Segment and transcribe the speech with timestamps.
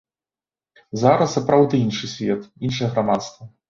[1.03, 3.43] Зараз сапраўды іншы свет, іншае грамадства.